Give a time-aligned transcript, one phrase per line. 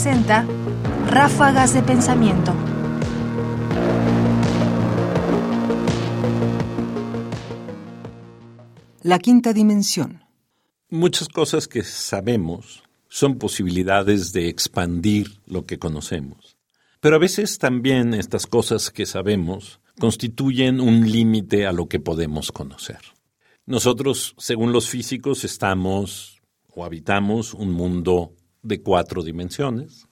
[0.00, 0.46] presenta
[1.08, 2.54] Ráfagas de Pensamiento.
[9.02, 10.22] La quinta dimensión.
[10.88, 16.56] Muchas cosas que sabemos son posibilidades de expandir lo que conocemos.
[17.00, 22.52] Pero a veces también estas cosas que sabemos constituyen un límite a lo que podemos
[22.52, 23.00] conocer.
[23.66, 26.40] Nosotros, según los físicos, estamos
[26.72, 28.37] o habitamos un mundo
[28.68, 30.06] de cuatro dimensiones.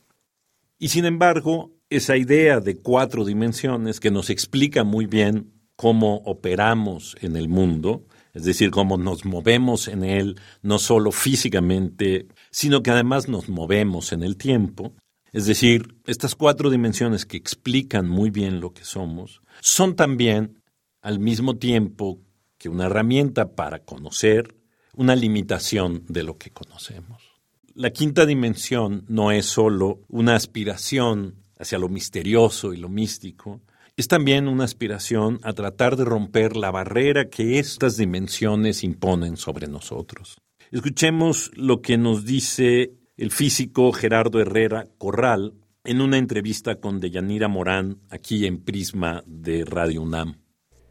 [0.79, 7.17] Y sin embargo, esa idea de cuatro dimensiones que nos explica muy bien cómo operamos
[7.21, 12.91] en el mundo, es decir, cómo nos movemos en él, no solo físicamente, sino que
[12.91, 14.95] además nos movemos en el tiempo,
[15.33, 20.63] es decir, estas cuatro dimensiones que explican muy bien lo que somos, son también,
[21.03, 22.21] al mismo tiempo
[22.59, 24.55] que una herramienta para conocer,
[24.95, 27.36] una limitación de lo que conocemos.
[27.79, 33.61] La quinta dimensión no es solo una aspiración hacia lo misterioso y lo místico,
[33.99, 39.67] es también una aspiración a tratar de romper la barrera que estas dimensiones imponen sobre
[39.67, 40.39] nosotros.
[40.71, 45.53] Escuchemos lo que nos dice el físico Gerardo Herrera Corral
[45.85, 50.46] en una entrevista con Deyanira Morán aquí en Prisma de Radio UNAM.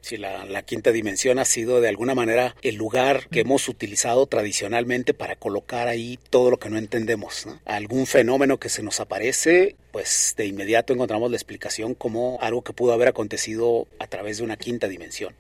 [0.06, 5.16] Si la, quinta dimensión ha sido de alguna manera el lugar que hemos utilizado tradicionalmente
[5.16, 7.48] para colocar ahí todo lo que no entendemos.
[7.66, 12.74] Algún fenómeno que se nos aparece pues de inmediato encontramos la explicación como algo que
[12.74, 15.34] pudo haber acontecido a través de una quinta dimensión.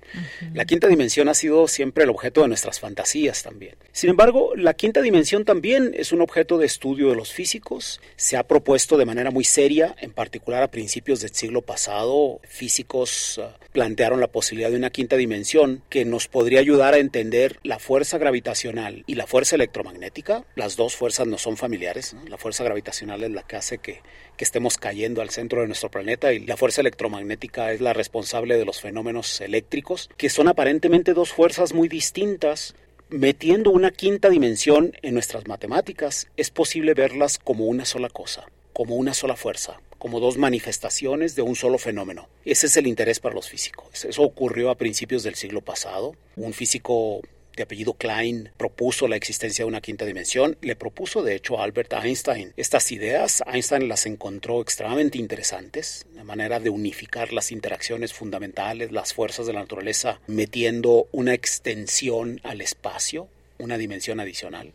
[0.53, 3.75] La quinta dimensión ha sido siempre el objeto de nuestras fantasías también.
[3.91, 8.00] Sin embargo, la quinta dimensión también es un objeto de estudio de los físicos.
[8.16, 13.39] Se ha propuesto de manera muy seria, en particular a principios del siglo pasado, físicos
[13.39, 17.79] uh, plantearon la posibilidad de una quinta dimensión que nos podría ayudar a entender la
[17.79, 20.43] fuerza gravitacional y la fuerza electromagnética.
[20.55, 22.15] Las dos fuerzas no son familiares.
[22.27, 24.01] La fuerza gravitacional es la que hace que
[24.35, 28.57] que estemos cayendo al centro de nuestro planeta y la fuerza electromagnética es la responsable
[28.57, 32.75] de los fenómenos eléctricos, que son aparentemente dos fuerzas muy distintas.
[33.09, 38.95] Metiendo una quinta dimensión en nuestras matemáticas, es posible verlas como una sola cosa, como
[38.95, 42.29] una sola fuerza, como dos manifestaciones de un solo fenómeno.
[42.45, 44.05] Ese es el interés para los físicos.
[44.05, 46.16] Eso ocurrió a principios del siglo pasado.
[46.35, 47.21] Un físico
[47.57, 51.63] de apellido Klein propuso la existencia de una quinta dimensión, le propuso de hecho a
[51.63, 52.53] Albert Einstein.
[52.55, 59.11] Estas ideas Einstein las encontró extremadamente interesantes, la manera de unificar las interacciones fundamentales, las
[59.11, 63.27] fuerzas de la naturaleza, metiendo una extensión al espacio,
[63.57, 64.71] una dimensión adicional.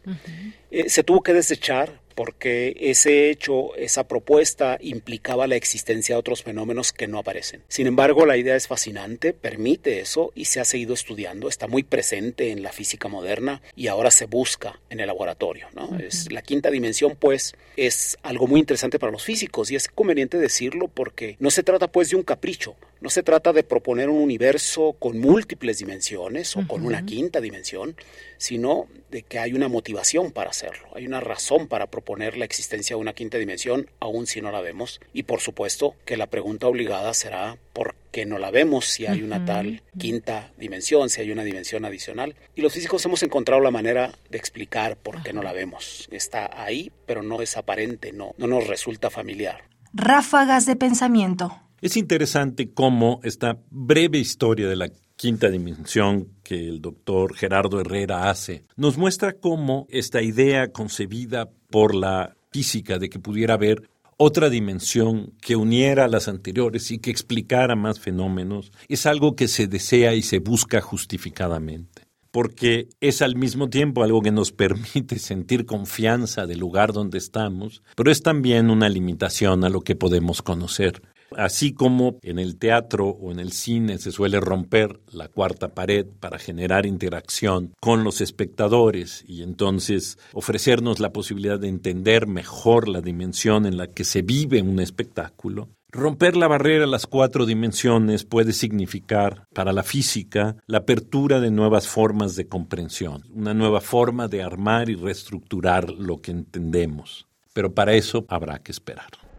[0.72, 6.43] Eh, se tuvo que desechar porque ese hecho, esa propuesta implicaba la existencia de otros
[6.43, 7.62] fenómenos que no aparecen.
[7.69, 11.82] Sin embargo, la idea es fascinante, permite eso y se ha seguido estudiando, está muy
[11.82, 15.69] presente en la física moderna y ahora se busca en el laboratorio.
[15.75, 15.99] ¿no?
[15.99, 20.38] es, la quinta dimensión, pues, es algo muy interesante para los físicos y es conveniente
[20.38, 24.19] decirlo porque no se trata, pues, de un capricho, no se trata de proponer un
[24.19, 27.97] universo con múltiples dimensiones o con una quinta dimensión,
[28.37, 32.97] sino de que hay una motivación para hacerlo, hay una razón para proponer la existencia
[32.97, 35.00] de una quinta dimensión, aun si no la vemos.
[35.12, 39.22] Y por supuesto que la pregunta obligada será ¿por qué no la vemos si hay
[39.22, 42.34] una tal quinta dimensión, si hay una dimensión adicional?
[42.55, 46.09] Y los físicos hemos encontrado la manera de explicar por qué no la vemos.
[46.11, 49.65] Está ahí, pero no es aparente, no, no nos resulta familiar.
[49.93, 51.61] Ráfagas de pensamiento.
[51.82, 58.28] Es interesante cómo esta breve historia de la quinta dimensión que el doctor Gerardo Herrera
[58.28, 64.50] hace nos muestra cómo esta idea concebida por la física de que pudiera haber otra
[64.50, 69.69] dimensión que uniera a las anteriores y que explicara más fenómenos es algo que se
[69.69, 75.67] desea y se busca justificadamente porque es al mismo tiempo algo que nos permite sentir
[75.67, 81.03] confianza del lugar donde estamos, pero es también una limitación a lo que podemos conocer.
[81.36, 86.06] Así como en el teatro o en el cine se suele romper la cuarta pared
[86.18, 93.00] para generar interacción con los espectadores y entonces ofrecernos la posibilidad de entender mejor la
[93.00, 98.25] dimensión en la que se vive un espectáculo, Romper la barrera a las cuatro dimensiones
[98.25, 104.28] puede significar, para la física, la apertura de nuevas formas de comprensión, una nueva forma
[104.28, 107.26] de armar y reestructurar lo que entendemos.
[107.52, 109.30] Pero para eso habrá que esperar.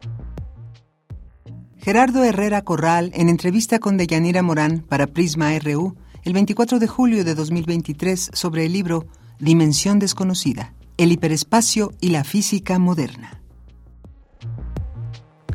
[1.82, 7.26] Gerardo Herrera Corral, en entrevista con Deyanira Morán para Prisma RU, el 24 de julio
[7.26, 9.08] de 2023, sobre el libro
[9.40, 13.42] Dimensión desconocida, el hiperespacio y la física moderna.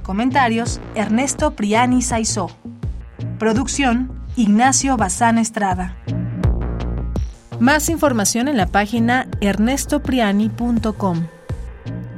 [0.03, 2.49] Comentarios: Ernesto Priani Saizó.
[3.39, 5.97] Producción: Ignacio Bazán Estrada.
[7.61, 11.29] Más información en la página ernestopriani.com.